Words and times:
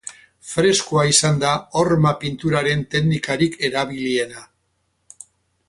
Freskoa 0.51 1.03
izan 1.09 1.37
da 1.43 1.51
horma 1.81 2.13
pinturaren 2.23 2.83
teknikarik 2.95 3.61
erabiliena. 3.71 4.43